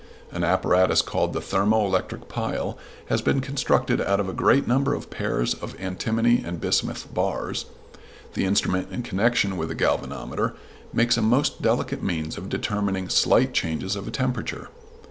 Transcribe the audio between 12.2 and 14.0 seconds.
of determining slight changes